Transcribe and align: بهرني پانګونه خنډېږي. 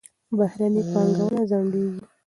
بهرني 0.37 0.81
پانګونه 0.91 1.41
خنډېږي. 1.49 2.01